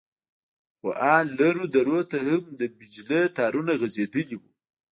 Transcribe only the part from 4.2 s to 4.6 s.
وو.